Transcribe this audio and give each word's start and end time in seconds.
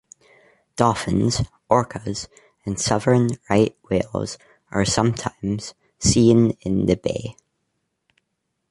Dolphins, 0.77 1.43
orcas, 1.69 2.27
and 2.65 2.79
southern 2.81 3.37
right 3.51 3.77
whales 3.87 4.39
are 4.71 4.83
sometimes 4.83 5.75
seen 5.99 6.57
in 6.61 6.87
the 6.87 6.95
bay. 6.95 7.35